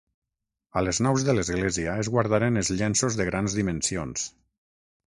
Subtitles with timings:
[0.79, 4.27] A les naus de l'església es guardaren els llenços de grans dimensions.